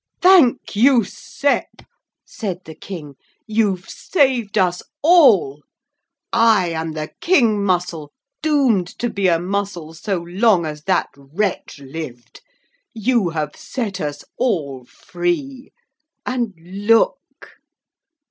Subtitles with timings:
[0.19, 1.83] 'Thank you, Sep,'
[2.25, 5.61] said the King, 'you've saved us all.
[6.33, 8.11] I am the King Mussel,
[8.41, 12.41] doomed to be a mussel so long as that wretch lived.
[12.95, 15.71] You have set us all free.
[16.25, 17.19] And look!'